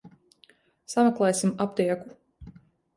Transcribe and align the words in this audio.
Sameklēsim 0.95 1.55
aptieku. 1.69 2.19